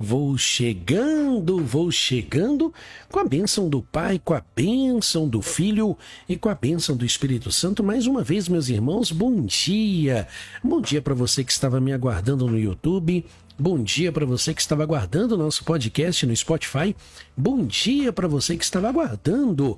Vou 0.00 0.38
chegando, 0.38 1.58
vou 1.58 1.90
chegando 1.90 2.72
com 3.10 3.18
a 3.18 3.24
bênção 3.24 3.68
do 3.68 3.82
Pai, 3.82 4.20
com 4.24 4.32
a 4.32 4.40
bênção 4.54 5.28
do 5.28 5.42
Filho 5.42 5.98
e 6.28 6.36
com 6.36 6.48
a 6.48 6.54
bênção 6.54 6.96
do 6.96 7.04
Espírito 7.04 7.50
Santo. 7.50 7.82
Mais 7.82 8.06
uma 8.06 8.22
vez, 8.22 8.48
meus 8.48 8.68
irmãos, 8.68 9.10
bom 9.10 9.42
dia. 9.42 10.28
Bom 10.62 10.80
dia 10.80 11.02
para 11.02 11.14
você 11.14 11.42
que 11.42 11.50
estava 11.50 11.80
me 11.80 11.92
aguardando 11.92 12.46
no 12.46 12.56
YouTube. 12.56 13.26
Bom 13.58 13.82
dia 13.82 14.12
para 14.12 14.24
você 14.24 14.54
que 14.54 14.60
estava 14.60 14.84
aguardando 14.84 15.34
o 15.34 15.38
nosso 15.38 15.64
podcast 15.64 16.24
no 16.24 16.36
Spotify. 16.36 16.94
Bom 17.36 17.66
dia 17.66 18.12
para 18.12 18.28
você 18.28 18.56
que 18.56 18.62
estava 18.62 18.88
aguardando 18.88 19.76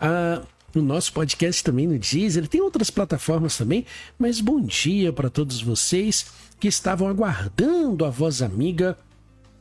a 0.00 0.42
o 0.74 0.82
nosso 0.82 1.10
podcast 1.14 1.64
também 1.64 1.86
no 1.86 1.98
Deezer, 1.98 2.46
tem 2.46 2.60
outras 2.60 2.90
plataformas 2.90 3.56
também, 3.56 3.86
mas 4.18 4.42
bom 4.42 4.60
dia 4.60 5.10
para 5.10 5.30
todos 5.30 5.62
vocês 5.62 6.26
que 6.60 6.68
estavam 6.68 7.08
aguardando 7.08 8.04
a 8.04 8.10
voz 8.10 8.42
amiga 8.42 8.94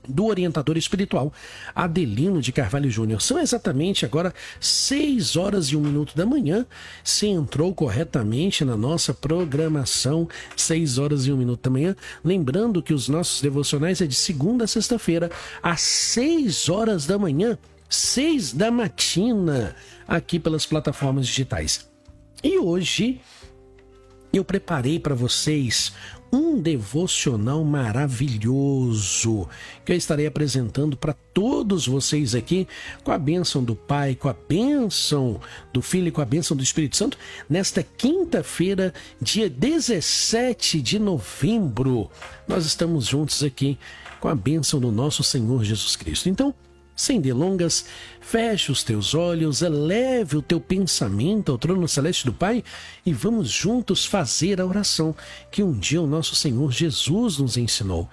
do 0.07 0.25
orientador 0.25 0.77
espiritual 0.77 1.31
Adelino 1.73 2.41
de 2.41 2.51
Carvalho 2.51 2.89
Júnior. 2.89 3.21
São 3.21 3.39
exatamente 3.39 4.05
agora 4.05 4.33
6 4.59 5.35
horas 5.35 5.67
e 5.67 5.75
1 5.75 5.81
minuto 5.81 6.15
da 6.15 6.25
manhã. 6.25 6.65
Se 7.03 7.27
entrou 7.27 7.73
corretamente 7.73 8.63
na 8.63 8.77
nossa 8.77 9.13
programação, 9.13 10.27
6 10.55 10.97
horas 10.97 11.25
e 11.25 11.31
1 11.31 11.37
minuto 11.37 11.61
da 11.63 11.69
manhã. 11.69 11.95
Lembrando 12.23 12.81
que 12.81 12.93
os 12.93 13.07
nossos 13.07 13.41
devocionais 13.41 14.01
é 14.01 14.07
de 14.07 14.15
segunda 14.15 14.65
a 14.65 14.67
sexta-feira, 14.67 15.29
às 15.61 15.81
6 15.81 16.69
horas 16.69 17.05
da 17.05 17.17
manhã, 17.17 17.57
6 17.89 18.53
da 18.53 18.71
matina, 18.71 19.75
aqui 20.07 20.39
pelas 20.39 20.65
plataformas 20.65 21.27
digitais. 21.27 21.87
E 22.43 22.59
hoje 22.59 23.21
eu 24.37 24.43
preparei 24.43 24.99
para 24.99 25.15
vocês 25.15 25.93
um 26.31 26.59
devocional 26.59 27.63
maravilhoso 27.63 29.47
que 29.83 29.91
eu 29.91 29.95
estarei 29.97 30.25
apresentando 30.25 30.97
para 30.97 31.13
todos 31.33 31.87
vocês 31.87 32.35
aqui 32.35 32.67
com 33.03 33.11
a 33.11 33.17
bênção 33.17 33.63
do 33.63 33.75
Pai, 33.75 34.15
com 34.15 34.29
a 34.29 34.35
bênção 34.47 35.39
do 35.71 35.81
Filho 35.81 36.07
e 36.07 36.11
com 36.11 36.21
a 36.21 36.25
bênção 36.25 36.55
do 36.55 36.63
Espírito 36.63 36.97
Santo 36.97 37.17
nesta 37.49 37.83
quinta-feira, 37.83 38.93
dia 39.21 39.49
17 39.49 40.81
de 40.81 40.99
novembro. 40.99 42.09
Nós 42.47 42.65
estamos 42.65 43.05
juntos 43.05 43.43
aqui 43.43 43.77
com 44.19 44.27
a 44.27 44.35
bênção 44.35 44.79
do 44.79 44.91
nosso 44.91 45.23
Senhor 45.23 45.63
Jesus 45.63 45.95
Cristo. 45.95 46.29
Então, 46.29 46.53
sem 46.95 47.19
delongas, 47.19 47.85
feche 48.21 48.71
os 48.71 48.83
teus 48.83 49.13
olhos, 49.13 49.61
eleve 49.61 50.37
o 50.37 50.41
teu 50.41 50.59
pensamento 50.59 51.51
ao 51.51 51.57
trono 51.57 51.87
celeste 51.87 52.25
do 52.25 52.33
Pai 52.33 52.63
e 53.05 53.11
vamos 53.11 53.49
juntos 53.49 54.05
fazer 54.05 54.61
a 54.61 54.65
oração 54.65 55.15
que 55.51 55.61
um 55.61 55.73
dia 55.73 56.01
o 56.01 56.07
nosso 56.07 56.35
Senhor 56.35 56.71
Jesus 56.71 57.37
nos 57.37 57.57
ensinou. 57.57 58.09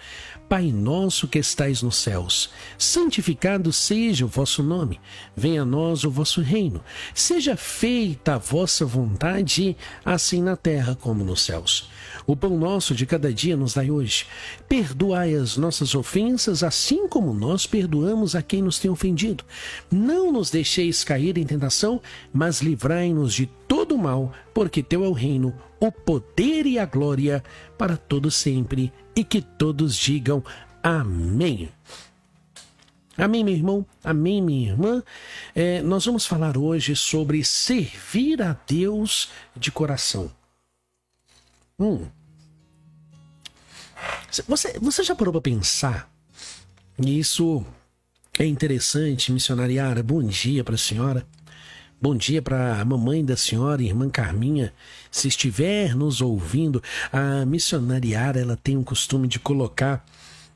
Pai 0.49 0.71
nosso 0.71 1.27
que 1.27 1.39
estais 1.39 1.81
nos 1.81 1.97
céus, 1.97 2.51
santificado 2.77 3.73
seja 3.73 4.27
o 4.27 4.29
vosso 4.29 4.63
nome, 4.63 5.01
venha 5.35 5.63
a 5.63 5.65
nós 5.65 6.05
o 6.05 6.11
vosso 6.11 6.43
reino, 6.43 6.85
seja 7.15 7.57
feita 7.57 8.35
a 8.35 8.39
vossa 8.39 8.85
vontade, 8.85 9.75
assim 10.05 10.43
na 10.43 10.55
terra 10.55 10.95
como 10.95 11.25
nos 11.25 11.41
céus. 11.41 11.89
O 12.27 12.37
pão 12.37 12.59
nosso 12.59 12.95
de 12.95 13.07
cada 13.07 13.33
dia 13.33 13.57
nos 13.57 13.75
dai 13.75 13.91
hoje. 13.91 14.27
Perdoai 14.69 15.35
as 15.35 15.57
nossas 15.57 15.95
ofensas, 15.95 16.63
assim 16.63 17.09
como 17.09 17.33
nós 17.33 17.67
perdoamos 17.67 18.35
a 18.37 18.43
quem 18.43 18.63
nos 18.63 18.72
tem 18.79 18.91
ofendido. 18.91 19.45
Não 19.91 20.33
nos 20.33 20.51
deixeis 20.51 21.05
cair 21.05 21.39
em 21.39 21.45
tentação, 21.45 22.01
mas 22.33 22.61
livrai-nos 22.61 23.35
de 23.35 23.47
todo 23.67 23.97
mal, 23.99 24.33
porque 24.53 24.83
teu 24.83 25.05
é 25.05 25.09
o 25.09 25.13
reino, 25.13 25.55
o 25.81 25.91
poder 25.91 26.67
e 26.67 26.79
a 26.79 26.87
glória 26.87 27.43
para 27.77 27.97
todos 27.97 28.35
sempre, 28.35 28.93
e 29.15 29.25
que 29.25 29.41
todos 29.41 29.97
digam 29.97 30.43
amém. 30.83 31.69
Amém, 33.17 33.45
meu 33.45 33.55
irmão? 33.55 33.87
Amém, 34.03 34.41
minha 34.41 34.71
irmã? 34.71 35.03
É, 35.55 35.83
nós 35.83 36.05
vamos 36.07 36.27
falar 36.27 36.57
hoje 36.57 36.97
sobre 36.97 37.45
servir 37.45 38.41
a 38.43 38.57
Deus 38.67 39.31
de 39.55 39.71
coração. 39.71 40.31
Hum. 41.79 42.07
Você, 44.49 44.79
você 44.79 45.03
já 45.03 45.15
parou 45.15 45.33
para 45.33 45.43
pensar? 45.43 46.11
E 46.99 47.19
isso 47.19 47.65
é 48.39 48.47
interessante, 48.47 49.31
missionariara. 49.31 50.03
Bom 50.03 50.23
dia 50.23 50.65
para 50.65 50.75
a 50.75 50.79
senhora. 50.79 51.27
Bom 52.01 52.17
dia 52.17 52.41
para 52.41 52.81
a 52.81 52.85
mamãe 52.85 53.23
da 53.23 53.37
senhora, 53.37 53.83
irmã 53.83 54.09
Carminha. 54.09 54.73
Se 55.11 55.29
estiver 55.29 55.95
nos 55.95 56.23
ouvindo, 56.23 56.83
a 57.13 57.45
missionariara 57.45 58.41
ela 58.41 58.57
tem 58.57 58.77
o 58.77 58.83
costume 58.83 59.29
de 59.29 59.39
colocar 59.39 60.05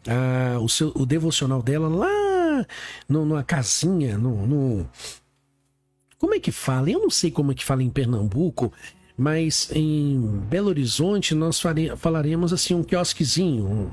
ah, 0.08 0.58
o, 0.58 0.68
seu, 0.68 0.90
o 0.96 1.04
devocional 1.04 1.62
dela 1.62 1.88
lá 1.88 2.66
no, 3.06 3.26
numa 3.26 3.44
casinha, 3.44 4.16
no, 4.16 4.46
no, 4.46 4.88
Como 6.18 6.34
é 6.34 6.40
que 6.40 6.50
fala? 6.50 6.90
Eu 6.90 7.00
não 7.00 7.10
sei 7.10 7.30
como 7.30 7.52
é 7.52 7.54
que 7.54 7.64
fala 7.64 7.82
em 7.82 7.90
Pernambuco, 7.90 8.72
mas 9.16 9.70
em 9.72 10.20
Belo 10.48 10.68
Horizonte 10.68 11.34
nós 11.34 11.62
falaremos 11.96 12.52
assim 12.52 12.74
um 12.74 12.82
quiosquezinho, 12.82 13.64
um, 13.64 13.90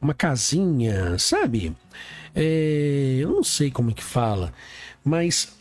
uma 0.00 0.14
casinha, 0.14 1.18
sabe? 1.18 1.74
É, 2.34 3.18
eu 3.20 3.30
não 3.30 3.44
sei 3.44 3.70
como 3.70 3.90
é 3.90 3.94
que 3.94 4.02
fala, 4.02 4.52
mas 5.04 5.56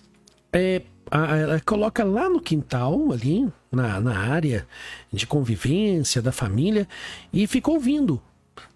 é, 0.52 0.82
a, 1.12 1.56
a, 1.56 1.60
coloca 1.60 2.04
lá 2.04 2.28
no 2.28 2.42
quintal, 2.42 3.12
ali 3.12 3.48
na, 3.72 4.00
na 4.00 4.18
área 4.18 4.68
de 5.12 5.28
convivência 5.28 6.22
da 6.22 6.32
família 6.32 6.88
e 7.32 7.46
fica 7.46 7.70
ouvindo. 7.70 8.22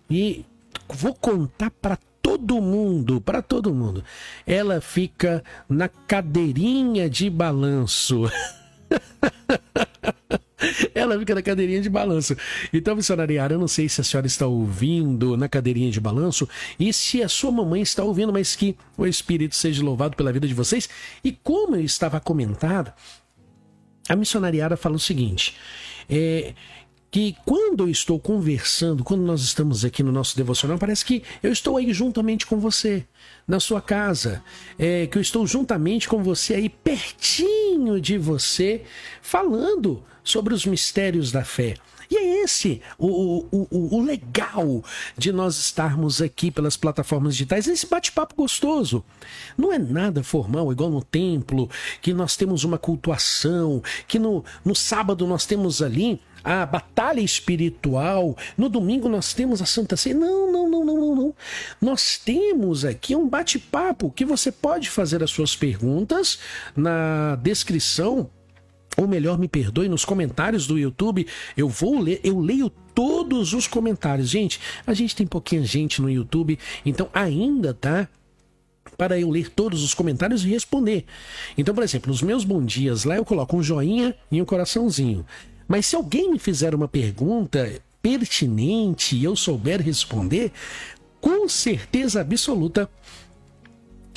E 0.10 0.46
vou 0.88 1.14
contar 1.16 1.72
para 1.72 1.98
todo 2.22 2.62
mundo, 2.62 3.20
para 3.20 3.42
todo 3.42 3.74
mundo. 3.74 4.04
Ela 4.46 4.82
fica 4.82 5.44
na 5.68 5.88
cadeirinha 5.88 7.10
de 7.10 7.30
balanço. 7.30 8.30
Ela 10.94 11.18
fica 11.20 11.36
na 11.36 11.42
cadeirinha 11.42 11.82
de 11.82 11.90
balanço. 11.90 12.36
Então, 12.72 12.96
missionariara, 12.96 13.54
eu 13.54 13.60
não 13.60 13.68
sei 13.68 13.90
se 13.90 14.02
a 14.02 14.04
senhora 14.04 14.28
está 14.28 14.46
ouvindo 14.46 15.38
na 15.38 15.48
cadeirinha 15.48 15.92
de 15.92 16.00
balanço 16.00 16.48
e 16.80 16.92
se 16.94 17.22
a 17.24 17.30
sua 17.30 17.52
mamãe 17.52 17.82
está 17.82 18.04
ouvindo, 18.04 18.32
mas 18.32 18.56
que 18.56 18.76
o 18.98 19.06
Espírito 19.06 19.56
seja 19.56 19.84
louvado 19.84 20.16
pela 20.16 20.32
vida 20.32 20.48
de 20.48 20.54
vocês. 20.54 20.90
E 21.24 21.32
como 21.32 21.76
eu 21.76 21.84
estava 21.84 22.18
a 22.18 22.20
comentar, 22.20 22.96
a 24.08 24.16
missionariara 24.16 24.78
fala 24.78 24.96
o 24.96 25.00
seguinte: 25.00 25.56
é, 26.10 26.54
que 27.10 27.36
quando 27.46 27.84
eu 27.84 27.90
estou 27.90 28.20
conversando, 28.20 29.04
quando 29.04 29.22
nós 29.22 29.42
estamos 29.42 29.86
aqui 29.86 30.04
no 30.04 30.12
nosso 30.12 30.36
devocional, 30.36 30.78
parece 30.78 31.06
que 31.06 31.24
eu 31.42 31.52
estou 31.52 31.78
aí 31.78 31.94
juntamente 31.94 32.46
com 32.46 32.60
você, 32.60 33.06
na 33.48 33.60
sua 33.60 33.82
casa, 33.82 34.44
é, 34.78 35.08
que 35.08 35.18
eu 35.18 35.22
estou 35.22 35.48
juntamente 35.48 36.08
com 36.08 36.22
você 36.22 36.56
aí, 36.56 36.70
pertinho 36.70 38.00
de 38.00 38.18
você, 38.18 38.84
falando 39.22 40.04
sobre 40.30 40.54
os 40.54 40.66
mistérios 40.66 41.32
da 41.32 41.44
fé. 41.44 41.76
E 42.10 42.16
é 42.16 42.44
esse 42.44 42.82
o, 42.98 43.46
o, 43.52 43.98
o, 43.98 44.02
legal 44.02 44.84
de 45.18 45.32
nós 45.32 45.58
estarmos 45.58 46.22
aqui 46.22 46.50
pelas 46.50 46.78
plataformas 46.78 47.34
digitais, 47.34 47.68
esse 47.68 47.86
bate-papo 47.86 48.34
gostoso. 48.36 49.04
Não 49.58 49.74
é 49.74 49.78
nada 49.78 50.24
formal, 50.24 50.72
igual 50.72 50.90
no 50.90 51.04
templo, 51.04 51.70
que 52.02 52.14
nós 52.14 52.38
temos 52.38 52.64
uma 52.64 52.78
cultuação, 52.78 53.82
que 54.08 54.18
no, 54.18 54.44
no 54.64 54.74
sábado 54.74 55.28
nós 55.28 55.46
temos 55.46 55.82
ali 55.82 56.22
a 56.44 56.66
batalha 56.66 57.20
espiritual, 57.20 58.38
no 58.58 58.70
domingo 58.70 59.10
nós 59.10 59.34
temos 59.34 59.62
a 59.62 59.66
Santa 59.66 59.98
Ceia. 59.98 60.16
Não, 60.16 60.50
não, 60.50 60.70
não, 60.70 60.86
não, 60.86 60.96
não, 60.96 61.16
não. 61.16 61.36
Nós 61.82 62.18
temos 62.18 62.86
aqui 62.86 63.18
um 63.18 63.28
bate-papo 63.28 64.12
que 64.12 64.24
você 64.24 64.50
pode 64.50 64.90
fazer 64.90 65.22
as 65.22 65.30
suas 65.30 65.58
perguntas 65.58 66.40
na 66.74 67.36
descrição 67.36 68.30
ou 68.98 69.08
melhor, 69.08 69.38
me 69.38 69.48
perdoe, 69.48 69.88
nos 69.88 70.04
comentários 70.04 70.66
do 70.66 70.78
YouTube, 70.78 71.28
eu 71.56 71.70
vou 71.70 72.00
ler, 72.00 72.20
eu 72.24 72.40
leio 72.40 72.70
todos 72.96 73.54
os 73.54 73.68
comentários. 73.68 74.28
Gente, 74.28 74.60
a 74.88 74.94
gente 74.94 75.16
tem 75.16 75.28
pouquinha 75.28 75.64
gente 75.64 76.02
no 76.02 76.10
YouTube, 76.10 76.58
então 76.84 77.08
ainda 77.14 77.76
tá 77.76 78.10
para 78.98 79.20
eu 79.20 79.30
ler 79.30 79.52
todos 79.52 79.84
os 79.84 79.94
comentários 79.94 80.44
e 80.44 80.50
responder. 80.50 81.06
Então, 81.56 81.76
por 81.76 81.84
exemplo, 81.84 82.10
nos 82.10 82.24
meus 82.24 82.44
bom 82.44 82.64
dias 82.66 83.04
lá 83.04 83.16
eu 83.16 83.24
coloco 83.24 83.56
um 83.56 83.62
joinha 83.62 84.16
e 84.32 84.42
um 84.42 84.46
coraçãozinho. 84.46 85.24
Mas 85.68 85.86
se 85.86 85.96
alguém 85.96 86.32
me 86.32 86.40
fizer 86.40 86.74
uma 86.74 86.88
pergunta 86.88 87.80
pertinente 88.02 89.16
e 89.16 89.24
eu 89.24 89.36
souber 89.36 89.82
responder, 89.82 90.52
com 91.22 91.48
certeza 91.48 92.22
absoluta 92.22 92.90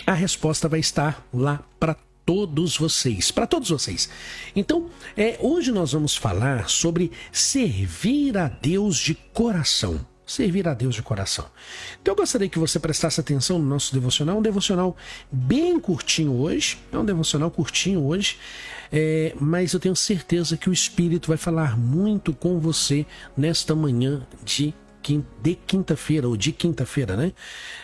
a 0.06 0.14
resposta 0.14 0.68
vai 0.68 0.80
estar 0.80 1.26
lá 1.34 1.62
para 1.78 1.96
todos 2.30 2.78
vocês, 2.78 3.32
para 3.32 3.44
todos 3.44 3.70
vocês. 3.70 4.08
Então, 4.54 4.88
é, 5.16 5.36
hoje 5.40 5.72
nós 5.72 5.90
vamos 5.90 6.16
falar 6.16 6.68
sobre 6.68 7.10
servir 7.32 8.38
a 8.38 8.46
Deus 8.46 8.98
de 8.98 9.16
coração. 9.34 10.06
Servir 10.24 10.68
a 10.68 10.72
Deus 10.72 10.94
de 10.94 11.02
coração. 11.02 11.44
Então 12.00 12.12
eu 12.12 12.16
gostaria 12.16 12.48
que 12.48 12.56
você 12.56 12.78
prestasse 12.78 13.18
atenção 13.18 13.58
no 13.58 13.64
nosso 13.64 13.92
devocional, 13.92 14.38
um 14.38 14.42
devocional 14.42 14.96
bem 15.28 15.80
curtinho 15.80 16.40
hoje, 16.40 16.78
é 16.92 16.96
um 16.96 17.04
devocional 17.04 17.50
curtinho 17.50 18.06
hoje, 18.06 18.38
é, 18.92 19.34
mas 19.40 19.72
eu 19.72 19.80
tenho 19.80 19.96
certeza 19.96 20.56
que 20.56 20.70
o 20.70 20.72
Espírito 20.72 21.26
vai 21.26 21.36
falar 21.36 21.76
muito 21.76 22.32
com 22.32 22.60
você 22.60 23.04
nesta 23.36 23.74
manhã 23.74 24.24
de 24.44 24.72
de 25.42 25.54
quinta-feira, 25.54 26.28
ou 26.28 26.36
de 26.36 26.52
quinta-feira, 26.52 27.16
né? 27.16 27.32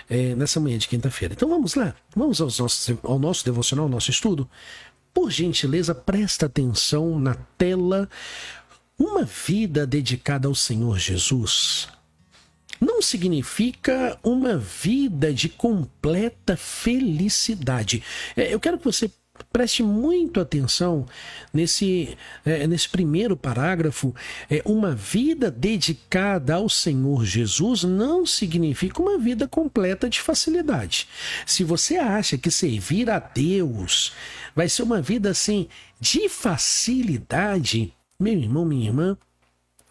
É, 0.09 0.35
nessa 0.35 0.61
manhã 0.61 0.79
de 0.79 0.89
quinta-feira. 0.89 1.35
Então 1.35 1.49
vamos 1.49 1.75
lá, 1.75 1.95
vamos 2.15 2.41
aos 2.41 2.59
nossos, 2.59 2.97
ao 3.03 3.19
nosso 3.19 3.45
devocional, 3.45 3.85
ao 3.87 3.91
nosso 3.91 4.11
estudo. 4.11 4.49
Por 5.13 5.31
gentileza, 5.31 5.95
presta 5.95 6.47
atenção 6.47 7.19
na 7.19 7.35
tela. 7.57 8.09
Uma 8.99 9.25
vida 9.25 9.87
dedicada 9.87 10.49
ao 10.49 10.55
Senhor 10.55 10.99
Jesus 10.99 11.89
não 12.81 13.01
significa 13.01 14.19
uma 14.23 14.57
vida 14.59 15.33
de 15.33 15.49
completa 15.49 16.57
felicidade. 16.57 18.03
É, 18.37 18.53
eu 18.53 18.61
quero 18.61 18.79
que 18.79 18.85
você 18.85 19.11
preste 19.45 19.83
muito 19.83 20.41
atenção 20.41 21.07
nesse, 21.53 22.17
é, 22.45 22.67
nesse 22.67 22.89
primeiro 22.89 23.37
parágrafo. 23.37 24.15
É, 24.51 24.63
uma 24.65 24.95
vida 24.95 25.51
dedicada 25.51 26.55
ao 26.55 26.69
Senhor 26.69 27.25
Jesus 27.25 27.85
não 27.85 28.25
significa 28.25 29.01
uma 29.01 29.19
vida 29.19 29.47
completa 29.47 30.09
de 30.09 30.21
facilidade. 30.21 31.09
Se 31.45 31.65
você 31.65 31.97
acha 31.97 32.39
que 32.39 32.51
servir 32.51 33.11
a 33.11 33.19
Deus 33.19 34.13
vai 34.55 34.69
ser 34.69 34.83
uma 34.83 35.03
vida 35.03 35.31
assim 35.31 35.69
de 36.01 36.29
facilidade, 36.29 37.93
meu 38.19 38.35
irmão, 38.35 38.65
minha 38.65 38.87
irmã, 38.87 39.17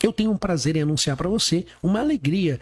eu 0.04 0.12
tenho 0.12 0.32
um 0.32 0.38
prazer 0.38 0.76
em 0.76 0.82
anunciar 0.82 1.16
para 1.16 1.30
você 1.30 1.66
uma 1.82 2.00
alegria 2.00 2.60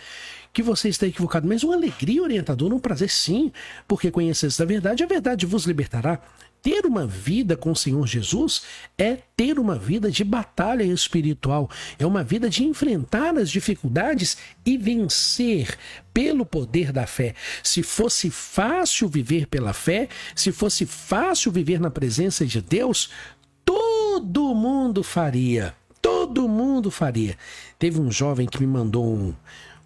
que 0.54 0.62
você 0.62 0.88
está 0.88 1.08
equivocado, 1.08 1.48
mas 1.48 1.64
uma 1.64 1.74
alegria 1.74 2.22
orientadora, 2.22 2.76
um 2.76 2.80
prazer 2.80 3.10
sim, 3.10 3.52
porque 3.88 4.12
conheceis 4.12 4.62
a 4.62 4.66
verdade, 4.66 5.04
a 5.04 5.08
verdade 5.08 5.46
vos 5.46 5.66
libertará. 5.66 6.22
Ter 6.63 6.86
uma 6.86 7.06
vida 7.06 7.57
com 7.57 7.74
o 7.74 7.75
Senhor 7.75 8.07
Jesus 8.07 8.62
é 8.98 9.18
ter 9.36 9.60
uma 9.60 9.77
vida 9.77 10.10
de 10.10 10.24
batalha 10.24 10.86
espiritual, 10.86 11.69
é 12.00 12.06
uma 12.06 12.24
vida 12.24 12.50
de 12.50 12.63
enfrentar 12.63 13.38
as 13.38 13.51
dificuldades 13.51 14.38
e 14.65 14.77
vencer 14.77 15.77
pelo 16.13 16.45
poder 16.45 16.94
da 16.94 17.06
fé. 17.06 17.36
Se 17.62 17.83
fosse 17.83 18.30
fácil 18.30 19.10
viver 19.10 19.45
pela 19.48 19.74
fé, 19.74 20.07
se 20.33 20.54
fosse 20.54 20.86
fácil 20.86 21.51
viver 21.51 21.81
na 21.81 21.92
presença 21.92 22.45
de 22.45 22.62
Deus, 22.62 23.10
todo 23.65 24.56
mundo 24.56 25.04
faria. 25.04 25.75
Todo 26.01 26.48
mundo 26.48 26.89
faria. 26.89 27.38
Teve 27.77 28.00
um 28.00 28.10
jovem 28.10 28.48
que 28.48 28.62
me 28.62 28.68
mandou 28.68 29.06
um, 29.06 29.33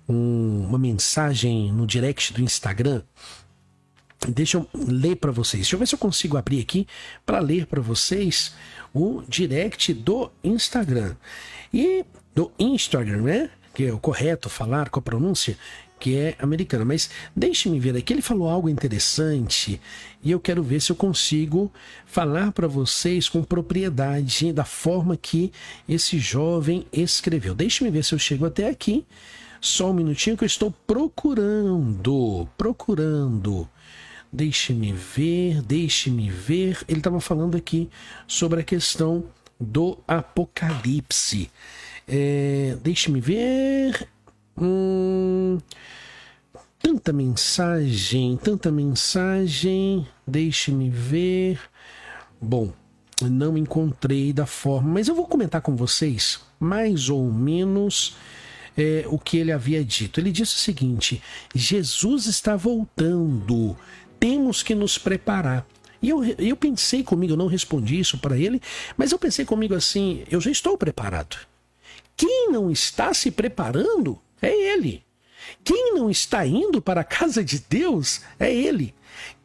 um, 0.07 0.67
uma 0.67 0.77
mensagem 0.77 1.71
no 1.71 1.87
direct 1.87 2.33
do 2.33 2.41
Instagram 2.41 3.01
Deixa 4.27 4.57
eu 4.57 4.67
ler 4.73 5.15
para 5.15 5.31
vocês. 5.31 5.61
Deixa 5.61 5.75
eu 5.75 5.79
ver 5.79 5.87
se 5.87 5.95
eu 5.95 5.99
consigo 5.99 6.37
abrir 6.37 6.61
aqui 6.61 6.87
para 7.25 7.39
ler 7.39 7.65
para 7.65 7.81
vocês 7.81 8.53
o 8.93 9.23
direct 9.27 9.93
do 9.93 10.31
Instagram. 10.43 11.15
E 11.73 12.05
do 12.35 12.51
Instagram, 12.59 13.21
né? 13.21 13.49
Que 13.73 13.85
é 13.85 13.93
o 13.93 13.99
correto 13.99 14.49
falar 14.49 14.89
com 14.89 14.99
a 14.99 15.03
pronúncia 15.03 15.57
que 15.99 16.15
é 16.17 16.35
americana. 16.39 16.85
Mas 16.85 17.09
deixe-me 17.35 17.79
ver 17.79 17.95
aqui. 17.95 18.13
Ele 18.13 18.21
falou 18.21 18.49
algo 18.49 18.69
interessante 18.69 19.79
e 20.23 20.31
eu 20.31 20.39
quero 20.39 20.61
ver 20.63 20.81
se 20.81 20.91
eu 20.91 20.95
consigo 20.95 21.71
falar 22.05 22.51
para 22.51 22.67
vocês 22.67 23.29
com 23.29 23.43
propriedade 23.43 24.51
da 24.51 24.65
forma 24.65 25.15
que 25.15 25.51
esse 25.87 26.19
jovem 26.19 26.85
escreveu. 26.91 27.55
Deixe-me 27.55 27.89
ver 27.89 28.03
se 28.03 28.13
eu 28.13 28.19
chego 28.19 28.45
até 28.45 28.67
aqui. 28.69 29.05
Só 29.59 29.89
um 29.89 29.93
minutinho 29.93 30.37
que 30.37 30.43
eu 30.43 30.47
estou 30.47 30.71
procurando, 30.85 32.47
procurando 32.55 33.67
Deixe-me 34.31 34.91
ver, 34.91 35.61
deixe-me 35.61 36.29
ver. 36.29 36.83
Ele 36.87 36.99
estava 36.99 37.19
falando 37.19 37.55
aqui 37.55 37.89
sobre 38.27 38.61
a 38.61 38.63
questão 38.63 39.23
do 39.59 39.97
Apocalipse. 40.07 41.49
É, 42.07 42.77
deixe-me 42.81 43.19
ver. 43.19 44.07
Hum, 44.59 45.57
tanta 46.79 47.13
mensagem, 47.13 48.37
tanta 48.37 48.71
mensagem. 48.71 50.05
Deixe-me 50.25 50.89
ver. 50.89 51.59
Bom, 52.41 52.71
não 53.21 53.57
encontrei 53.57 54.31
da 54.31 54.45
forma, 54.45 54.89
mas 54.93 55.07
eu 55.07 55.15
vou 55.15 55.25
comentar 55.25 55.61
com 55.61 55.75
vocês 55.75 56.39
mais 56.59 57.09
ou 57.09 57.31
menos 57.31 58.15
é, 58.77 59.05
o 59.07 59.17
que 59.17 59.37
ele 59.37 59.51
havia 59.51 59.83
dito. 59.83 60.19
Ele 60.19 60.31
disse 60.31 60.55
o 60.55 60.59
seguinte: 60.59 61.21
Jesus 61.55 62.27
está 62.27 62.55
voltando 62.55 63.75
temos 64.27 64.61
que 64.61 64.75
nos 64.75 64.97
preparar. 64.97 65.65
E 66.01 66.09
eu, 66.09 66.21
eu 66.37 66.57
pensei 66.57 67.01
comigo, 67.01 67.31
eu 67.31 67.37
não 67.37 67.47
respondi 67.47 67.97
isso 67.97 68.17
para 68.17 68.37
ele, 68.37 68.61
mas 68.97 69.13
eu 69.13 69.17
pensei 69.17 69.45
comigo 69.45 69.73
assim: 69.73 70.25
eu 70.29 70.41
já 70.41 70.51
estou 70.51 70.77
preparado. 70.77 71.37
Quem 72.17 72.51
não 72.51 72.69
está 72.69 73.13
se 73.13 73.31
preparando 73.31 74.19
é 74.41 74.53
ele. 74.53 75.01
Quem 75.63 75.93
não 75.93 76.09
está 76.09 76.45
indo 76.45 76.81
para 76.81 77.01
a 77.01 77.05
casa 77.05 77.41
de 77.41 77.63
Deus 77.69 78.19
é 78.37 78.53
ele. 78.53 78.93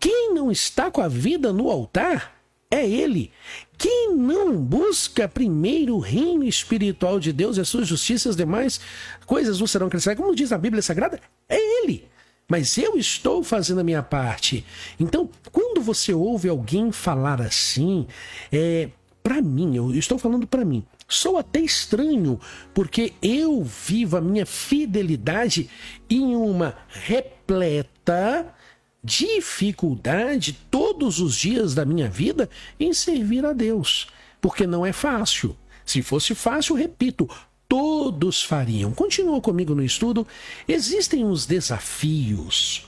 Quem 0.01 0.35
não 0.35 0.51
está 0.51 0.91
com 0.91 1.01
a 1.01 1.07
vida 1.07 1.53
no 1.53 1.71
altar 1.71 2.35
é 2.69 2.85
ele. 2.85 3.31
Quem 3.79 4.17
não 4.17 4.57
busca 4.57 5.29
primeiro 5.29 5.95
o 5.95 6.01
reino 6.01 6.43
espiritual 6.43 7.21
de 7.21 7.33
Deus 7.33 7.57
e 7.57 7.61
as 7.61 7.69
suas 7.69 7.87
justiças, 7.87 8.31
as 8.31 8.37
demais 8.37 8.81
coisas 9.27 9.61
não 9.61 9.67
serão 9.67 9.87
acrescentadas, 9.87 10.21
como 10.21 10.35
diz 10.35 10.51
a 10.51 10.59
Bíblia 10.59 10.83
Sagrada, 10.83 11.21
é 11.49 11.85
ele 11.85 12.11
mas 12.53 12.77
eu 12.77 12.99
estou 12.99 13.43
fazendo 13.43 13.81
a 13.81 13.83
minha 13.83 14.03
parte. 14.03 14.63
Então, 15.01 15.31
quando 15.51 15.81
você 15.81 16.13
ouve 16.13 16.51
alguém 16.51 16.93
falar 16.93 17.41
assim, 17.41 18.07
é 18.53 18.91
para 19.23 19.41
mim, 19.41 19.75
eu 19.75 19.91
estou 19.95 20.19
falando 20.19 20.47
para 20.47 20.63
mim. 20.63 20.85
Sou 21.09 21.39
até 21.39 21.61
estranho, 21.61 22.39
porque 22.75 23.15
eu 23.23 23.65
vivo 23.65 24.19
a 24.19 24.21
minha 24.21 24.45
fidelidade 24.45 25.71
em 26.11 26.37
uma 26.37 26.77
repleta 26.91 28.55
dificuldade 29.03 30.53
todos 30.71 31.21
os 31.21 31.35
dias 31.35 31.75
da 31.75 31.87
minha 31.87 32.11
vida 32.11 32.51
em 32.79 32.93
servir 32.93 33.47
a 33.47 33.55
Deus, 33.55 34.09
porque 34.43 34.67
não 34.67 34.85
é 34.85 34.93
fácil. 34.93 35.57
Se 35.87 36.03
fosse 36.03 36.35
fácil, 36.35 36.77
repito, 36.77 37.27
todos 37.73 38.45
fariam. 38.45 38.93
Continua 38.93 39.41
comigo 39.41 39.75
no 39.75 39.83
estudo. 39.83 40.27
Existem 40.69 41.25
os 41.25 41.47
desafios, 41.47 42.87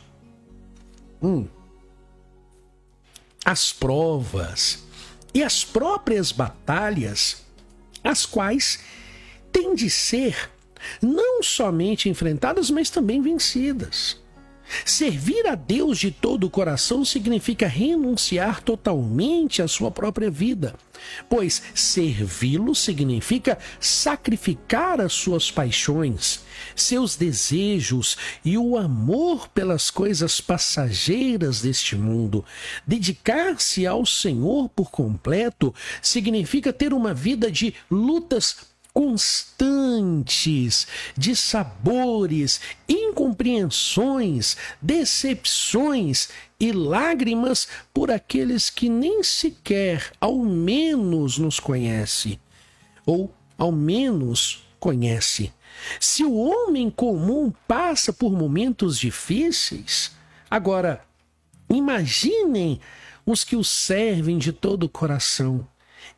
hum, 1.23 1.49
as 3.43 3.73
provas 3.73 4.85
e 5.33 5.43
as 5.43 5.65
próprias 5.65 6.33
batalhas, 6.33 7.47
as 8.05 8.27
quais 8.27 8.79
têm 9.51 9.75
de 9.75 9.89
ser 9.89 10.51
não 11.01 11.43
somente 11.43 12.11
enfrentadas, 12.11 12.69
mas 12.69 12.91
também 12.91 13.23
vencidas. 13.23 14.23
Servir 14.85 15.47
a 15.47 15.55
Deus 15.55 15.99
de 15.99 16.11
todo 16.11 16.45
o 16.45 16.51
coração 16.51 17.05
significa 17.05 17.67
renunciar 17.67 18.63
totalmente 18.63 19.61
à 19.63 19.69
sua 19.69 19.91
própria 19.91 20.31
vida, 20.31 20.75
pois 21.29 21.63
servi-lo 21.75 22.75
significa 22.75 23.59
sacrificar 23.79 25.01
as 25.01 25.13
suas 25.13 25.51
paixões, 25.51 26.41
seus 26.75 27.17
desejos 27.17 28.17
e 28.45 28.57
o 28.57 28.77
amor 28.77 29.49
pelas 29.49 29.91
coisas 29.91 30.41
passageiras 30.41 31.61
deste 31.61 31.95
mundo. 31.95 32.45
Dedicar-se 32.87 33.87
ao 33.87 34.07
Senhor 34.07 34.69
por 34.69 34.91
completo 34.91 35.75
significa 36.01 36.73
ter 36.73 36.93
uma 36.93 37.13
vida 37.13 37.51
de 37.51 37.75
lutas 37.91 38.74
constantes 38.95 40.87
de 41.17 41.35
sabores, 41.35 42.61
incompreensões, 42.89 44.57
decepções 44.81 46.29
e 46.61 46.71
lágrimas 46.71 47.67
por 47.93 48.13
aqueles 48.13 48.71
que 48.71 48.89
nem 48.89 49.25
sequer 49.25 50.13
ao 50.21 50.39
menos 50.39 51.37
nos 51.39 51.59
conhece 51.59 52.39
ou 53.05 53.35
ao 53.59 53.73
menos 53.73 54.65
conhece. 54.79 55.53
Se 55.99 56.25
o 56.25 56.37
homem 56.37 56.89
comum 56.89 57.53
passa 57.67 58.13
por 58.13 58.33
momentos 58.33 58.97
difíceis, 58.97 60.13
agora 60.49 61.05
imaginem 61.69 62.81
os 63.27 63.43
que 63.43 63.57
o 63.57 63.65
servem 63.65 64.39
de 64.39 64.53
todo 64.53 64.85
o 64.85 64.89
coração 64.89 65.67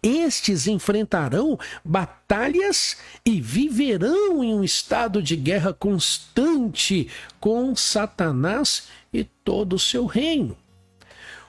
estes 0.02 0.66
enfrentarão 0.66 1.58
batalhas 1.84 2.96
e 3.24 3.40
viverão 3.40 4.42
em 4.42 4.54
um 4.54 4.64
estado 4.64 5.22
de 5.22 5.36
guerra 5.36 5.72
constante 5.72 7.08
com 7.40 7.74
Satanás 7.74 8.88
e 9.12 9.24
todo 9.24 9.74
o 9.74 9.78
seu 9.78 10.06
reino. 10.06 10.56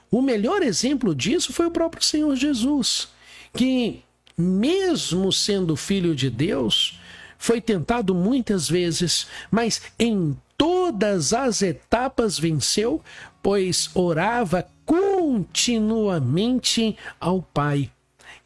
O 0.09 0.21
melhor 0.21 0.61
exemplo 0.61 1.13
disso 1.13 1.51
foi 1.51 1.67
o 1.67 1.71
próprio 1.71 2.03
Senhor 2.03 2.33
Jesus, 2.35 3.09
que, 3.53 4.01
mesmo 4.37 5.33
sendo 5.33 5.75
filho 5.75 6.15
de 6.15 6.29
Deus, 6.29 6.97
foi 7.37 7.59
tentado 7.59 8.15
muitas 8.15 8.69
vezes, 8.69 9.27
mas 9.51 9.81
em 9.99 10.37
todas 10.57 11.33
as 11.33 11.61
etapas 11.61 12.39
venceu, 12.39 13.01
pois 13.43 13.89
orava 13.93 14.65
continuamente 14.85 16.97
ao 17.19 17.41
Pai 17.41 17.91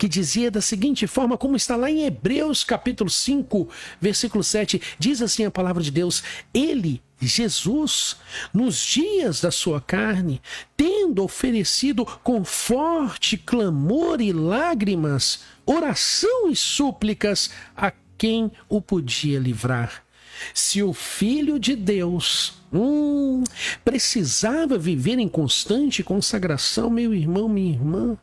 que 0.02 0.10
dizia 0.10 0.50
da 0.50 0.62
seguinte 0.62 1.06
forma, 1.06 1.38
como 1.38 1.56
está 1.56 1.76
lá 1.76 1.88
em 1.88 2.06
Hebreus 2.06 2.64
capítulo 2.64 3.08
5, 3.08 3.70
versículo 4.02 4.44
7, 4.44 4.82
diz 4.98 5.22
assim 5.22 5.46
a 5.46 5.52
palavra 5.52 5.84
de 5.84 5.92
Deus: 5.92 6.24
Ele, 6.52 7.04
Jesus, 7.22 8.16
nos 8.52 8.84
dias 8.84 9.42
da 9.42 9.52
sua 9.52 9.80
carne, 9.80 10.42
tendo 10.76 11.24
oferecido 11.24 12.04
com 12.04 12.44
forte 12.44 13.38
clamor 13.38 14.22
e 14.22 14.34
lágrimas, 14.34 15.42
oração 15.68 16.50
e 16.50 16.56
súplicas 16.56 17.52
a 17.78 17.94
quem 18.18 18.52
o 18.68 18.82
podia 18.82 19.38
livrar. 19.38 20.04
Se 20.52 20.82
o 20.82 20.94
Filho 20.94 21.60
de 21.60 21.76
Deus 21.76 22.56
hum, 22.74 23.44
precisava 23.86 24.80
viver 24.80 25.20
em 25.20 25.30
constante 25.30 26.02
consagração, 26.02 26.90
meu 26.90 27.14
irmão, 27.14 27.48
minha 27.48 27.74
irmã, 27.74 28.18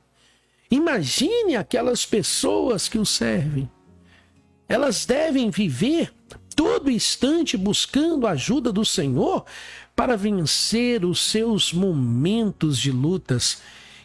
imagine 0.70 1.56
aquelas 1.56 2.04
pessoas 2.04 2.88
que 2.88 2.98
o 2.98 3.06
servem. 3.06 3.70
Elas 4.68 5.06
devem 5.06 5.50
viver 5.50 6.12
todo 6.54 6.90
instante 6.90 7.56
buscando 7.56 8.26
a 8.26 8.32
ajuda 8.32 8.72
do 8.72 8.84
Senhor 8.84 9.44
para 9.94 10.16
vencer 10.16 11.04
os 11.04 11.20
seus 11.20 11.72
momentos 11.72 12.78
de 12.78 12.90
lutas 12.90 13.62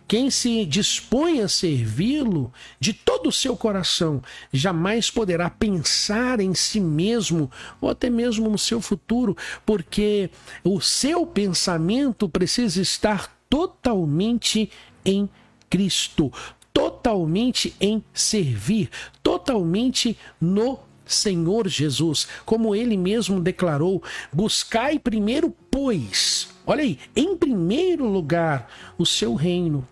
quem 0.08 0.30
se 0.30 0.66
dispõe 0.66 1.42
a 1.42 1.48
servi-lo 1.48 2.52
de 2.80 2.94
todo 2.94 3.30
o 3.30 3.32
seu 3.32 3.56
coração 3.56 4.22
jamais 4.52 5.10
poderá 5.10 5.50
pensar 5.50 6.40
em 6.40 6.54
si 6.54 6.80
mesmo 6.80 7.50
ou 7.80 7.90
até 7.90 8.10
mesmo 8.10 8.50
no 8.50 8.58
seu 8.58 8.82
futuro, 8.82 9.36
porque 9.66 10.30
o 10.64 10.82
seu 10.82 11.26
pensamento 11.26 12.28
precisa 12.28 12.82
estar 12.82 13.34
totalmente 13.50 14.70
em 15.06 15.30
Cristo, 15.74 16.32
totalmente 16.72 17.76
em 17.82 18.04
servir, 18.14 18.92
totalmente 19.24 20.16
no 20.40 20.78
Senhor 21.04 21.68
Jesus, 21.68 22.28
como 22.46 22.76
ele 22.76 22.96
mesmo 22.96 23.42
declarou: 23.42 24.04
buscai 24.32 25.00
primeiro, 25.00 25.52
pois, 25.72 26.48
olha 26.64 26.84
aí, 26.84 27.00
em 27.16 27.36
primeiro 27.36 28.06
lugar, 28.06 28.72
o 29.00 29.04
seu 29.04 29.34
reino 29.34 29.88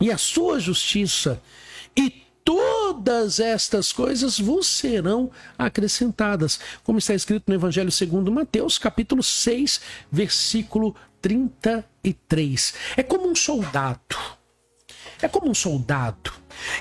e 0.00 0.10
a 0.10 0.18
sua 0.18 0.58
justiça, 0.58 1.40
e 1.96 2.10
todas 2.44 3.38
estas 3.38 3.92
coisas 3.92 4.36
vos 4.36 4.66
serão 4.66 5.30
acrescentadas, 5.56 6.58
como 6.82 6.98
está 6.98 7.14
escrito 7.14 7.44
no 7.46 7.54
Evangelho 7.54 7.92
segundo 7.92 8.32
Mateus, 8.32 8.78
capítulo 8.78 9.22
6, 9.22 9.80
versículo 10.10 10.92
33. 11.22 12.74
É 12.96 13.02
como 13.04 13.30
um 13.30 13.36
soldado. 13.36 14.16
É 15.24 15.28
como 15.28 15.50
um 15.50 15.54
soldado 15.54 16.30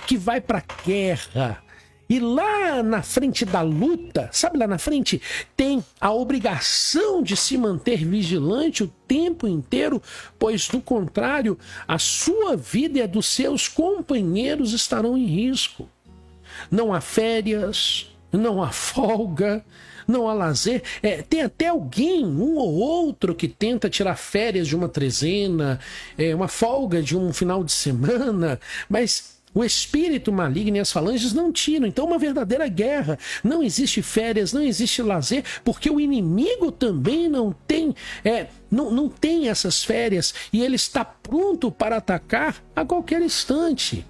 que 0.06 0.18
vai 0.18 0.42
para 0.42 0.58
a 0.58 0.84
guerra 0.84 1.64
e 2.10 2.20
lá 2.20 2.84
na 2.84 3.02
frente 3.02 3.46
da 3.46 3.62
luta, 3.62 4.30
sabe 4.34 4.58
lá 4.58 4.68
na 4.68 4.78
frente, 4.78 5.22
tem 5.56 5.82
a 6.00 6.12
obrigação 6.12 7.24
de 7.24 7.38
se 7.38 7.58
manter 7.58 8.04
vigilante 8.04 8.84
o 8.84 8.94
tempo 9.08 9.48
inteiro, 9.48 10.02
pois 10.38 10.68
do 10.68 10.82
contrário, 10.82 11.58
a 11.88 11.98
sua 11.98 12.58
vida 12.58 13.00
e 13.00 13.02
a 13.02 13.08
dos 13.08 13.28
seus 13.28 13.70
companheiros 13.70 14.74
estarão 14.74 15.18
em 15.18 15.26
risco. 15.26 15.90
Não 16.70 16.94
há 16.94 17.00
férias, 17.00 18.13
não 18.38 18.62
há 18.62 18.72
folga, 18.72 19.64
não 20.08 20.28
há 20.28 20.34
lazer. 20.34 20.84
É, 21.02 21.22
tem 21.22 21.42
até 21.42 21.68
alguém, 21.68 22.26
um 22.26 22.56
ou 22.56 22.74
outro, 22.74 23.36
que 23.36 23.48
tenta 23.48 23.90
tirar 23.90 24.16
férias 24.16 24.68
de 24.68 24.76
uma 24.76 24.90
trezena, 24.90 25.80
é, 26.18 26.36
uma 26.36 26.48
folga 26.48 27.02
de 27.02 27.18
um 27.18 27.32
final 27.32 27.64
de 27.64 27.72
semana, 27.72 28.60
mas 28.90 29.34
o 29.54 29.64
espírito 29.64 30.32
maligno 30.32 30.78
e 30.78 30.80
as 30.80 30.92
falanges 30.92 31.32
não 31.32 31.52
tiram. 31.52 31.86
Então, 31.86 32.06
uma 32.06 32.18
verdadeira 32.18 32.68
guerra. 32.68 33.20
Não 33.44 33.62
existe 33.62 34.02
férias, 34.02 34.52
não 34.52 34.64
existe 34.64 35.02
lazer, 35.02 35.44
porque 35.64 35.90
o 35.90 36.00
inimigo 36.00 36.72
também 36.72 37.30
não 37.30 37.54
tem, 37.68 37.94
é, 38.26 38.48
não, 38.72 38.90
não 38.90 39.08
tem 39.08 39.50
essas 39.50 39.84
férias 39.84 40.34
e 40.52 40.64
ele 40.64 40.76
está 40.76 41.06
pronto 41.06 41.72
para 41.72 41.98
atacar 41.98 42.64
a 42.76 42.84
qualquer 42.84 43.22
instante. 43.22 44.06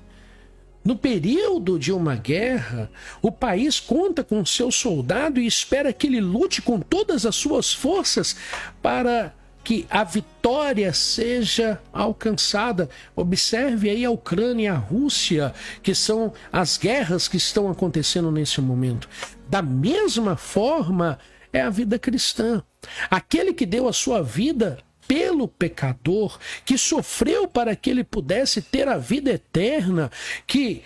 No 0.84 0.98
período 0.98 1.80
de 1.80 1.94
uma 1.94 2.16
guerra, 2.16 2.92
o 3.22 3.32
país 3.32 3.80
conta 3.80 4.24
com 4.24 4.46
seu 4.46 4.70
soldado 4.70 5.40
e 5.40 5.48
espera 5.48 5.94
que 5.94 6.08
ele 6.08 6.20
lute 6.20 6.62
com 6.62 6.80
todas 6.80 7.25
as 7.25 7.36
suas 7.36 7.74
forças 7.74 8.36
para 8.82 9.34
que 9.63 9.88
a 9.90 10.04
vitória 10.04 10.92
seja 10.94 11.82
alcançada. 11.94 12.90
Observe 13.16 13.90
aí 13.90 14.04
a 14.04 14.12
Ucrânia 14.12 14.66
e 14.66 14.68
a 14.68 14.75
Rússia, 14.75 15.54
que 15.82 15.96
são 15.96 16.34
as 16.52 16.78
guerras 16.78 17.30
que 17.30 17.38
estão 17.38 17.72
acontecendo 17.72 18.30
nesse 18.30 18.60
momento. 18.60 19.08
Da 19.50 19.62
mesma 19.62 20.36
forma 20.36 21.18
é 21.54 21.62
a 21.62 21.70
vida 21.70 21.98
cristã. 21.98 22.62
Aquele 23.10 23.54
que 23.54 23.66
deu 23.66 23.88
a 23.88 23.94
sua 23.94 24.22
vida 24.22 24.80
pelo 25.07 25.48
pecador, 25.48 26.39
que 26.65 26.77
sofreu 26.77 27.48
para 27.48 27.75
que 27.75 27.89
ele 27.89 28.03
pudesse 28.03 28.62
ter 28.62 28.88
a 28.88 28.98
vida 28.98 29.31
eterna, 29.31 30.12
que 30.48 30.83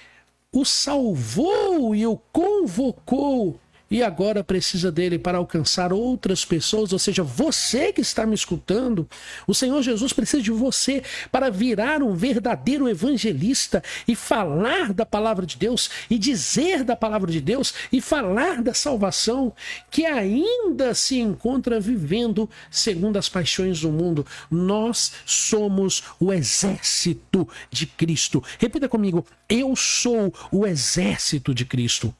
o 0.51 0.65
salvou 0.65 1.95
e 1.95 2.05
o 2.05 2.17
convocou 2.31 3.59
e 3.89 4.03
agora 4.03 4.43
precisa 4.43 4.91
dele 4.91 5.17
para 5.17 5.37
alcançar 5.37 5.93
outras 5.93 6.43
pessoas, 6.43 6.91
ou 6.93 6.99
seja, 6.99 7.23
você 7.23 7.91
que 7.93 8.01
está 8.01 8.25
me 8.25 8.35
escutando, 8.35 9.07
o 9.45 9.53
Senhor 9.53 9.81
Jesus 9.81 10.13
precisa 10.13 10.43
de 10.43 10.51
você 10.51 11.03
para 11.31 11.49
virar 11.49 12.03
um 12.03 12.13
verdadeiro 12.13 12.89
evangelista 12.89 13.83
e 14.07 14.15
falar 14.15 14.93
da 14.93 15.05
palavra 15.05 15.45
de 15.45 15.57
Deus 15.57 15.89
e 16.09 16.17
dizer 16.17 16.83
da 16.83 16.95
palavra 16.95 17.31
de 17.31 17.39
Deus 17.39 17.73
e 17.91 18.01
falar 18.01 18.61
da 18.61 18.73
salvação 18.73 19.53
que 19.89 20.05
ainda 20.05 20.93
se 20.93 21.19
encontra 21.19 21.79
vivendo 21.79 22.49
segundo 22.69 23.17
as 23.17 23.29
paixões 23.29 23.81
do 23.81 23.91
mundo. 23.91 24.25
Nós 24.49 25.13
somos 25.25 26.03
o 26.19 26.33
exército 26.33 27.47
de 27.71 27.85
Cristo. 27.85 28.43
Repita 28.59 28.89
comigo: 28.89 29.25
eu 29.49 29.75
sou 29.75 30.33
o 30.51 30.65
exército 30.65 31.53
de 31.53 31.65
Cristo. 31.65 32.13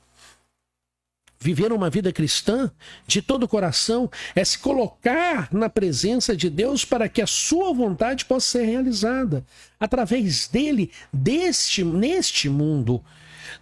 Viver 1.39 1.71
uma 1.71 1.89
vida 1.89 2.11
cristã 2.11 2.71
de 3.05 3.21
todo 3.21 3.43
o 3.43 3.47
coração 3.47 4.09
é 4.35 4.43
se 4.43 4.57
colocar 4.57 5.49
na 5.51 5.69
presença 5.69 6.35
de 6.35 6.49
Deus 6.49 6.83
para 6.83 7.07
que 7.07 7.21
a 7.21 7.27
sua 7.27 7.73
vontade 7.73 8.25
possa 8.25 8.59
ser 8.59 8.63
realizada 8.63 9.45
através 9.79 10.47
dele, 10.47 10.91
deste, 11.13 11.83
neste 11.83 12.49
mundo. 12.49 13.03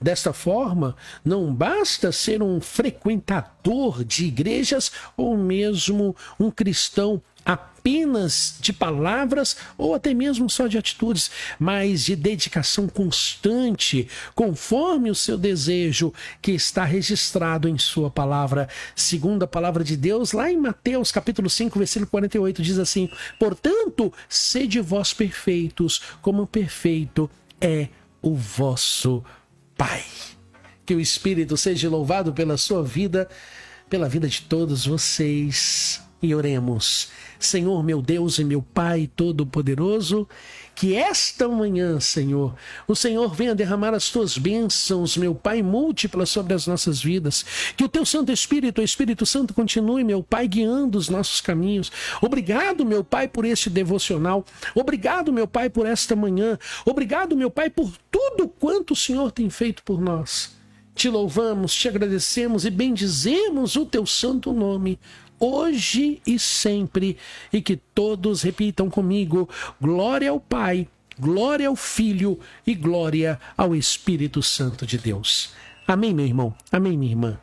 Desta 0.02 0.34
forma, 0.34 0.96
não 1.24 1.54
basta 1.54 2.12
ser 2.12 2.42
um 2.42 2.60
frequentador 2.60 4.04
de 4.04 4.26
igrejas 4.26 4.92
ou 5.16 5.38
mesmo 5.38 6.16
um 6.40 6.50
cristão 6.50 7.22
apenas 7.46 8.56
de 8.60 8.74
palavras 8.74 9.56
ou 9.78 9.94
até 9.94 10.12
mesmo 10.12 10.50
só 10.50 10.66
de 10.66 10.76
atitudes, 10.76 11.30
mas 11.60 12.04
de 12.04 12.16
dedicação 12.16 12.88
constante, 12.88 14.08
conforme 14.34 15.12
o 15.12 15.16
seu 15.16 15.38
desejo 15.38 16.12
que 16.42 16.52
está 16.52 16.84
registrado 16.84 17.70
em 17.70 17.78
sua 17.78 18.10
palavra. 18.10 18.68
Segundo 18.96 19.44
a 19.44 19.48
palavra 19.48 19.84
de 19.84 19.96
Deus, 19.96 20.32
lá 20.32 20.52
em 20.52 20.58
Mateus 20.58 21.12
capítulo 21.12 21.48
5, 21.48 21.78
versículo 21.78 22.10
48 22.10 22.64
diz 22.64 22.80
assim: 22.80 23.08
"Portanto, 23.40 24.12
sede 24.28 24.82
vós 24.82 25.14
perfeitos, 25.14 26.02
como 26.24 26.48
perfeito 26.48 27.30
é 27.62 27.90
o 28.22 28.34
vosso 28.34 29.24
Pai." 29.78 30.04
Que 30.84 30.96
o 30.96 31.00
Espírito 31.00 31.56
seja 31.56 31.90
louvado 31.90 32.34
pela 32.34 32.58
sua 32.58 32.84
vida, 32.84 33.30
pela 33.90 34.10
vida 34.10 34.28
de 34.28 34.42
todos 34.42 34.86
vocês. 34.86 36.05
E 36.22 36.34
oremos. 36.34 37.10
Senhor, 37.40 37.84
meu 37.84 38.02
Deus 38.02 38.40
e 38.40 38.44
meu 38.44 38.62
Pai 38.62 39.10
Todo-Poderoso, 39.16 40.28
que 40.74 40.96
esta 40.96 41.48
manhã, 41.48 42.00
Senhor, 42.00 42.56
o 42.88 42.96
Senhor 42.96 43.34
venha 43.34 43.54
derramar 43.54 43.94
as 43.94 44.10
tuas 44.10 44.38
bênçãos, 44.38 45.16
meu 45.16 45.36
Pai, 45.36 45.62
múltiplas 45.62 46.30
sobre 46.30 46.54
as 46.54 46.68
nossas 46.68 47.02
vidas. 47.02 47.46
Que 47.78 47.84
o 47.84 47.90
teu 47.90 48.06
Santo 48.06 48.32
Espírito, 48.32 48.82
o 48.82 48.84
Espírito 48.84 49.26
Santo, 49.26 49.54
continue, 49.54 50.04
meu 50.04 50.24
Pai, 50.24 50.48
guiando 50.48 50.98
os 50.98 51.10
nossos 51.10 51.40
caminhos. 51.42 51.92
Obrigado, 52.22 52.86
meu 52.86 53.04
Pai, 53.04 53.28
por 53.28 53.46
este 53.46 53.70
devocional. 53.70 54.44
Obrigado, 54.74 55.32
meu 55.32 55.48
Pai, 55.48 55.70
por 55.70 55.86
esta 55.86 56.16
manhã. 56.16 56.58
Obrigado, 56.86 57.36
meu 57.38 57.52
Pai, 57.52 57.70
por 57.70 57.92
tudo 58.10 58.48
quanto 58.48 58.92
o 58.92 58.98
Senhor 58.98 59.32
tem 59.32 59.50
feito 59.50 59.84
por 59.84 60.02
nós. 60.02 60.56
Te 60.96 61.10
louvamos, 61.10 61.76
te 61.76 61.90
agradecemos 61.90 62.66
e 62.66 62.70
bendizemos 62.70 63.76
o 63.76 63.86
teu 63.86 64.06
santo 64.06 64.54
nome 64.54 64.98
hoje 65.40 66.22
e 66.26 66.38
sempre, 66.40 67.18
e 67.52 67.62
que 67.62 67.76
todos 67.76 68.42
repitam 68.42 68.90
comigo: 68.90 69.50
glória 69.82 70.30
ao 70.30 70.40
Pai, 70.40 70.88
glória 71.20 71.68
ao 71.68 71.76
Filho 71.76 72.40
e 72.66 72.74
glória 72.76 73.40
ao 73.58 73.76
Espírito 73.76 74.42
Santo 74.42 74.86
de 74.86 74.98
Deus. 74.98 75.54
Amém, 75.88 76.14
meu 76.14 76.26
irmão. 76.26 76.54
Amém, 76.72 76.98
minha 76.98 77.12
irmã. 77.12 77.40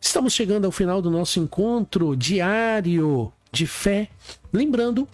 Estamos 0.00 0.32
chegando 0.32 0.64
ao 0.64 0.72
final 0.72 1.00
do 1.00 1.10
nosso 1.10 1.38
encontro 1.38 2.16
diário 2.16 3.32
de 3.52 3.66
fé. 3.66 4.08
Lembrando 4.52 5.08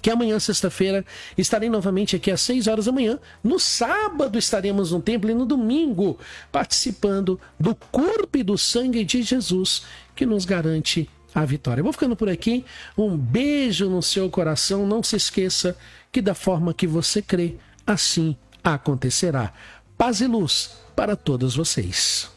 que 0.00 0.10
amanhã, 0.10 0.38
sexta-feira, 0.38 1.04
estarei 1.36 1.68
novamente 1.68 2.16
aqui 2.16 2.30
às 2.30 2.40
6 2.40 2.66
horas 2.66 2.86
da 2.86 2.92
manhã. 2.92 3.18
No 3.42 3.58
sábado 3.58 4.38
estaremos 4.38 4.92
no 4.92 5.00
templo 5.00 5.30
e 5.30 5.34
no 5.34 5.44
domingo 5.44 6.18
participando 6.50 7.40
do 7.58 7.74
corpo 7.74 8.38
e 8.38 8.42
do 8.42 8.56
sangue 8.56 9.04
de 9.04 9.22
Jesus, 9.22 9.82
que 10.14 10.24
nos 10.24 10.44
garante 10.44 11.08
a 11.34 11.44
vitória. 11.44 11.82
Vou 11.82 11.92
ficando 11.92 12.16
por 12.16 12.28
aqui. 12.28 12.64
Um 12.96 13.16
beijo 13.16 13.88
no 13.88 14.02
seu 14.02 14.28
coração. 14.30 14.86
Não 14.86 15.02
se 15.02 15.16
esqueça 15.16 15.76
que 16.10 16.20
da 16.20 16.34
forma 16.34 16.74
que 16.74 16.86
você 16.86 17.22
crê, 17.22 17.56
assim 17.86 18.36
acontecerá. 18.62 19.52
Paz 19.96 20.20
e 20.20 20.26
luz 20.26 20.76
para 20.94 21.16
todos 21.16 21.56
vocês. 21.56 22.30